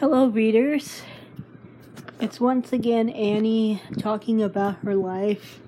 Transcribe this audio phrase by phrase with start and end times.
[0.00, 1.02] Hello, readers.
[2.20, 5.58] It's once again Annie talking about her life.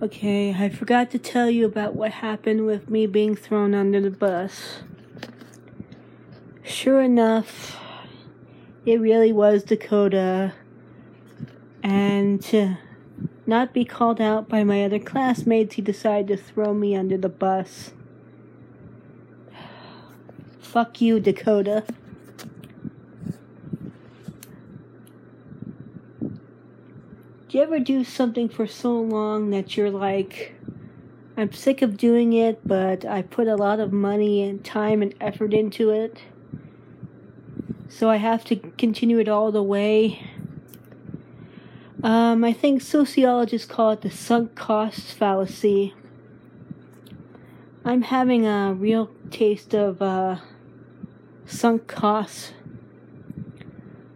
[0.00, 4.10] Okay, I forgot to tell you about what happened with me being thrown under the
[4.10, 4.78] bus.
[6.62, 7.78] Sure enough,
[8.86, 10.54] it really was Dakota.
[11.82, 12.78] And to
[13.44, 17.28] not be called out by my other classmates, he decided to throw me under the
[17.28, 17.92] bus.
[20.58, 21.84] Fuck you, Dakota.
[27.56, 30.54] You ever do something for so long that you're like,
[31.38, 35.14] I'm sick of doing it, but I put a lot of money and time and
[35.22, 36.20] effort into it,
[37.88, 40.22] so I have to continue it all the way?
[42.02, 45.94] Um, I think sociologists call it the sunk cost fallacy.
[47.86, 50.40] I'm having a real taste of uh,
[51.46, 52.52] sunk cost,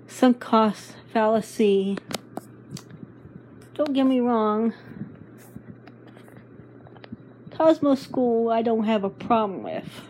[0.07, 1.97] sunk cost fallacy.
[3.81, 4.75] Don't get me wrong.
[7.51, 10.03] Cosmo School, I don't have a problem with.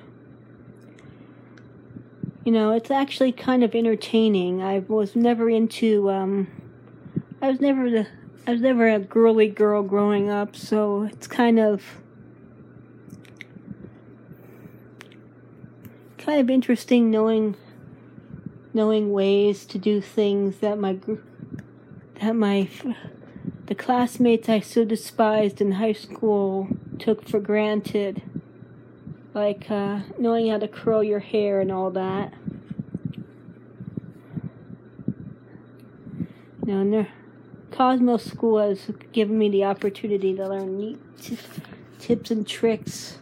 [2.44, 4.60] You know, it's actually kind of entertaining.
[4.60, 6.48] I was never into, um,
[7.41, 8.08] I was never the,
[8.44, 11.84] I was never a girly girl growing up, so it's kind of,
[16.18, 17.54] kind of interesting knowing,
[18.74, 20.98] knowing ways to do things that my,
[22.20, 22.68] that my
[23.70, 26.66] the classmates I so despised in high school
[26.98, 28.20] took for granted,
[29.32, 32.34] like uh, knowing how to curl your hair and all that.
[36.66, 37.06] You know,
[37.70, 41.38] Cosmo School has given me the opportunity to learn neat t-
[42.00, 43.18] tips and tricks.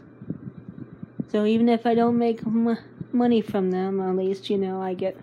[1.30, 2.78] So even if I don't make m-
[3.12, 5.14] money from them, at least, you know, I get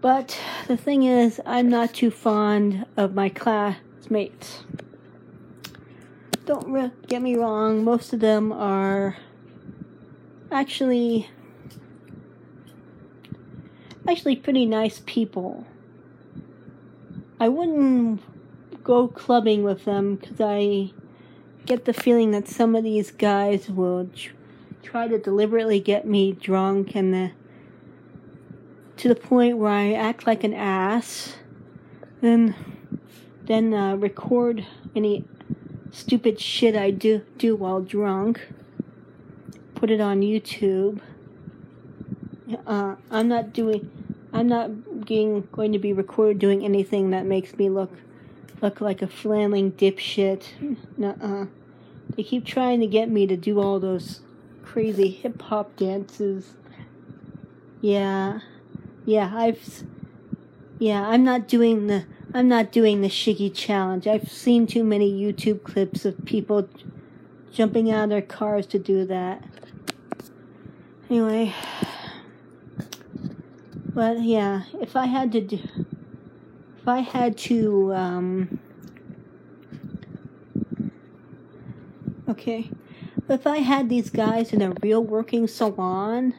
[0.00, 4.64] but the thing is, I'm not too fond of my classmates.
[6.46, 9.16] Don't re- get me wrong, most of them are
[10.50, 11.28] actually
[14.08, 15.66] actually pretty nice people.
[17.40, 18.22] I wouldn't
[18.84, 20.92] go clubbing with them because I
[21.64, 24.08] get the feeling that some of these guys will
[24.82, 27.30] try to deliberately get me drunk and the
[29.04, 31.34] to the point where I act like an ass,
[32.22, 32.54] then
[33.44, 34.66] then uh, record
[34.96, 35.26] any
[35.90, 38.40] stupid shit I do do while drunk,
[39.74, 41.02] put it on YouTube.
[42.66, 43.90] Uh, I'm not doing.
[44.32, 47.92] I'm not being, going to be recorded doing anything that makes me look
[48.62, 50.44] look like a flailing dipshit.
[50.96, 51.44] Nuh-uh.
[52.16, 54.22] They keep trying to get me to do all those
[54.62, 56.54] crazy hip hop dances.
[57.82, 58.40] Yeah.
[59.04, 59.84] Yeah, I've.
[60.78, 62.04] Yeah, I'm not doing the.
[62.32, 64.06] I'm not doing the Shiggy challenge.
[64.06, 66.68] I've seen too many YouTube clips of people
[67.52, 69.44] jumping out of their cars to do that.
[71.08, 71.54] Anyway.
[73.94, 75.58] But yeah, if I had to do.
[76.78, 78.58] If I had to, um.
[82.28, 82.70] Okay.
[83.28, 86.34] If I had these guys in a real working salon,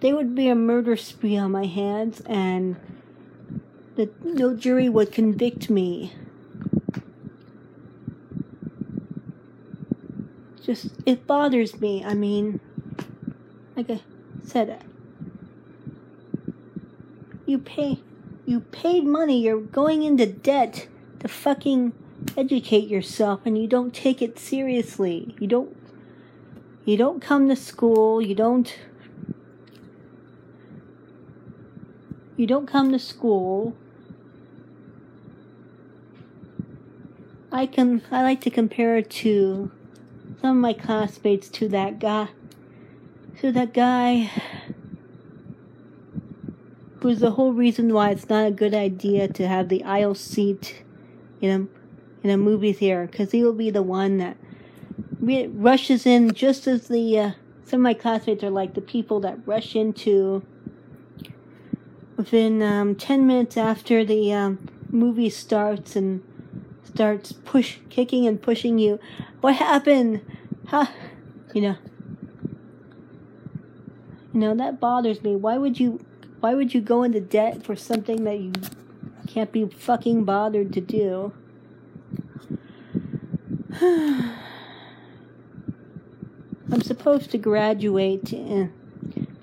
[0.00, 2.76] there would be a murder spree on my hands and
[3.96, 6.12] that no jury would convict me.
[10.62, 12.04] Just, it bothers me.
[12.04, 12.60] I mean,
[13.76, 14.00] like I
[14.42, 14.82] said,
[17.44, 17.98] you pay,
[18.46, 20.86] you paid money, you're going into debt
[21.18, 21.92] to fucking
[22.36, 25.34] educate yourself and you don't take it seriously.
[25.38, 25.76] You don't,
[26.84, 28.74] you don't come to school, you don't
[32.40, 33.76] you don't come to school.
[37.52, 39.70] I can I like to compare it to
[40.40, 42.28] some of my classmates to that guy
[43.40, 44.30] to that guy
[47.00, 50.82] who's the whole reason why it's not a good idea to have the aisle seat
[51.42, 54.38] in a in a movie theater because he will be the one that
[55.20, 57.32] rushes in just as the uh,
[57.66, 60.42] some of my classmates are like the people that rush into
[62.20, 66.22] within um, 10 minutes after the um, movie starts and
[66.84, 68.98] starts push kicking and pushing you
[69.40, 70.20] what happened?
[70.66, 70.86] Huh
[71.54, 71.76] you know.
[74.32, 75.36] You know that bothers me.
[75.36, 76.04] Why would you
[76.40, 78.52] why would you go into debt for something that you
[79.26, 81.32] can't be fucking bothered to do?
[86.72, 88.32] I'm supposed to graduate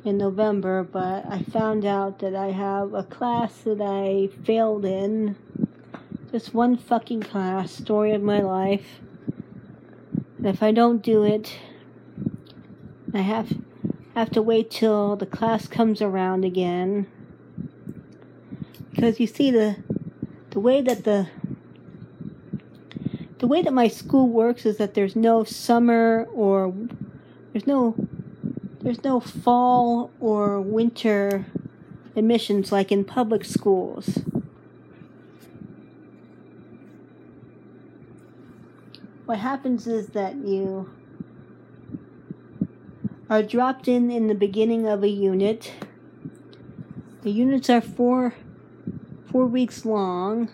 [0.08, 5.36] in November, but I found out that I have a class that I failed in.
[6.32, 9.02] Just one fucking class, story of my life.
[10.38, 11.60] And if I don't do it,
[13.14, 13.54] I have
[14.16, 17.08] have to wait till the class comes around again.
[18.92, 19.76] Because you see the
[20.52, 21.28] the way that the
[23.40, 26.74] the way that my school works is that there's no summer or
[27.52, 28.07] there's no
[28.88, 31.46] there's no fall or winter
[32.16, 34.20] admissions like in public schools.
[39.26, 40.90] What happens is that you
[43.30, 45.74] are dropped in in the beginning of a unit.
[47.24, 48.36] The units are four
[49.30, 50.48] four weeks long.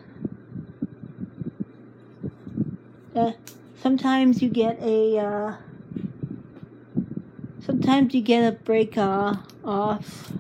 [3.16, 3.34] Uh,
[3.80, 5.56] sometimes you get a uh,
[7.66, 10.32] sometimes you get a break uh, off.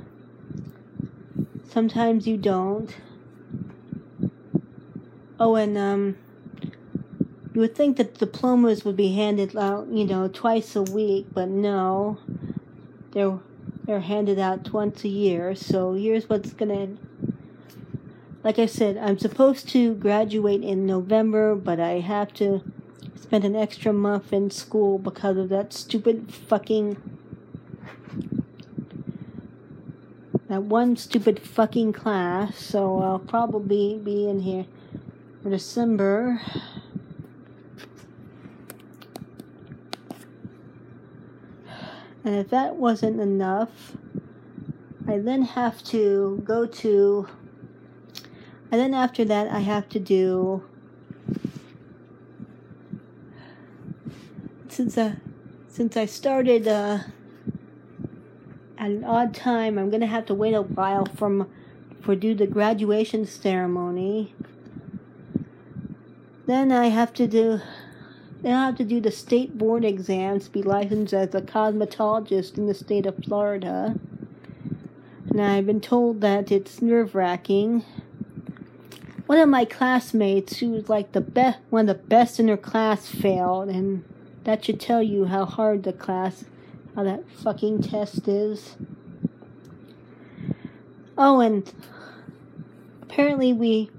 [1.70, 2.96] Sometimes you don't.
[5.40, 6.18] Oh, and um,
[7.54, 11.50] you would think that diplomas would be handed out, you know, twice a week, but
[11.50, 12.18] no,
[13.12, 13.40] they're
[13.86, 15.56] they're handed out once a year.
[15.56, 16.90] So here's what's gonna
[18.44, 22.62] like I said, I'm supposed to graduate in November, but I have to
[23.16, 26.98] spend an extra month in school because of that stupid fucking.
[30.50, 34.66] That one stupid fucking class, so I'll probably be in here
[35.42, 36.42] for December.
[42.26, 43.98] And if that wasn't enough,
[45.08, 47.28] I then have to go to
[48.74, 50.64] and then after that, I have to do.
[54.74, 55.18] Since I,
[55.68, 57.02] since I started uh,
[58.76, 61.48] at an odd time, I'm gonna have to wait a while from
[62.02, 64.34] for do the graduation ceremony.
[66.48, 67.60] Then I have to do.
[68.42, 72.58] Then I have to do the state board exams to be licensed as a cosmetologist
[72.58, 73.94] in the state of Florida.
[75.30, 77.86] And I've been told that it's nerve wracking
[79.28, 82.58] one of my classmates who was like the best one of the best in her
[82.58, 84.04] class failed and
[84.44, 86.46] that should tell you how hard the class
[86.96, 88.76] how that fucking test is
[91.18, 91.74] oh and
[93.02, 93.90] apparently we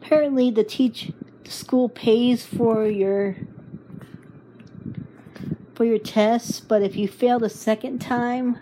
[0.00, 1.12] apparently the teach
[1.44, 3.36] the school pays for your
[5.74, 8.58] for your tests but if you fail the second time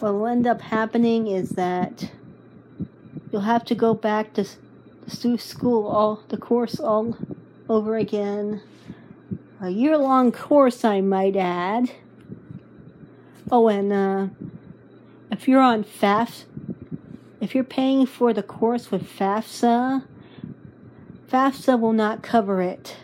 [0.00, 2.10] what will end up happening is that
[3.34, 4.46] You'll have to go back to,
[5.08, 7.18] to school all the course all
[7.68, 8.62] over again.
[9.64, 11.90] A year long course, I might add.
[13.50, 14.26] Oh, and uh,
[15.30, 16.44] if you're on FAFSA,
[17.40, 20.04] if you're paying for the course with FAFSA,
[21.30, 22.98] FAFSA will not cover it.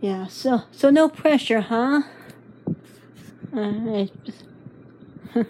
[0.00, 2.02] Yeah, so so no pressure, huh?
[3.52, 4.06] Uh,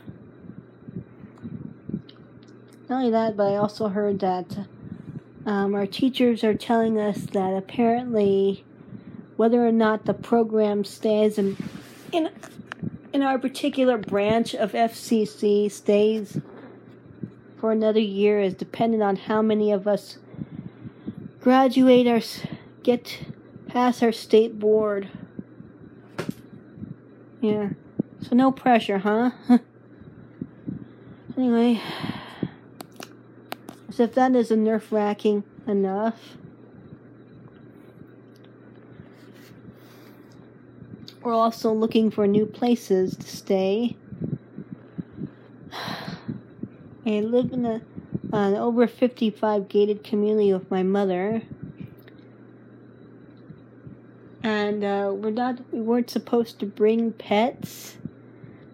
[2.89, 4.67] Not only that, but I also heard that
[5.49, 8.67] um, our teachers are telling us that apparently,
[9.39, 11.57] whether or not the program stays in
[12.13, 12.29] in,
[13.15, 16.39] in our particular branch of FCC stays
[17.57, 20.19] for another year is dependent on how many of us
[21.41, 22.21] graduate or
[22.83, 23.19] get
[23.69, 25.09] past our state board.
[27.41, 27.71] Yeah.
[28.21, 29.31] So no pressure, huh?
[31.39, 31.81] anyway
[34.01, 36.37] if that isn't nerve wracking enough.
[41.23, 43.97] We're also looking for new places to stay.
[47.07, 47.83] I live in a,
[48.33, 51.43] an over 55 gated community with my mother.
[54.43, 57.99] And uh, we're not, we weren't supposed to bring pets.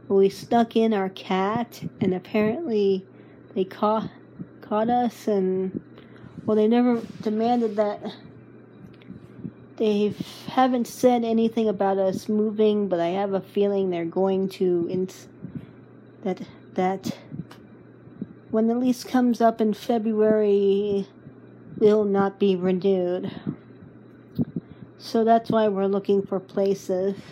[0.06, 3.06] But we stuck in our cat, and apparently
[3.54, 4.10] they caught
[4.90, 5.80] us, and
[6.44, 8.00] well, they never demanded that.
[9.76, 10.14] They
[10.48, 15.08] haven't said anything about us moving, but I have a feeling they're going to.
[16.22, 16.42] That
[16.74, 17.18] that
[18.50, 21.08] when the lease comes up in February,
[21.78, 23.30] will not be renewed.
[24.98, 27.16] So that's why we're looking for places.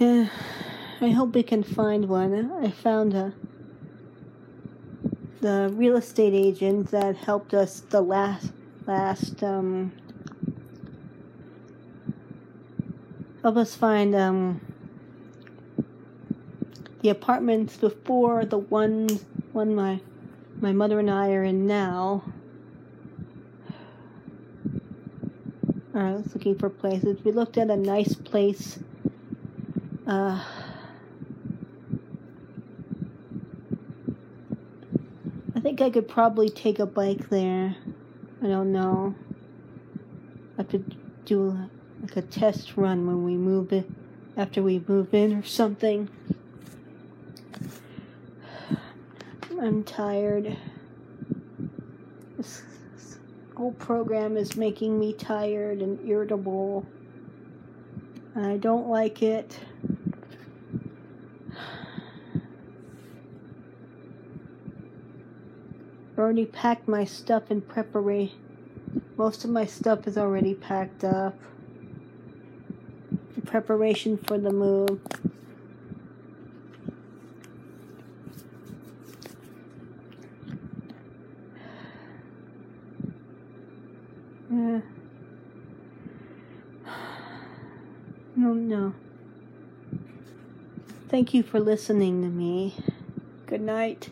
[0.00, 0.28] Yeah.
[1.00, 2.52] I hope we can find one.
[2.62, 3.32] I found a
[5.40, 8.50] the real estate agent that helped us the last
[8.86, 9.92] last um
[13.42, 14.60] help us find um,
[17.02, 19.08] the apartments before the one
[19.52, 20.00] one my
[20.60, 22.24] my mother and I are in now.
[25.94, 27.24] Alright, was looking for places.
[27.24, 28.78] We looked at a nice place.
[30.06, 30.44] Uh,
[35.54, 37.76] I think I could probably take a bike there.
[38.42, 39.14] I don't know.
[40.54, 40.78] I have to
[41.26, 41.68] do
[42.00, 43.84] like a test run when we move it
[44.34, 46.08] after we move in or something.
[49.60, 50.56] I'm tired.
[52.38, 52.62] This,
[53.54, 56.86] whole program is making me tired and irritable.
[58.34, 59.60] And I don't like it.
[66.17, 68.36] I already packed my stuff in preparation.
[69.16, 71.34] Most of my stuff is already packed up.
[73.34, 75.00] In preparation for the move.
[84.52, 84.80] Yeah.
[88.36, 88.94] No, don't.
[91.08, 92.74] Thank you for listening to me.
[93.46, 94.10] Good night.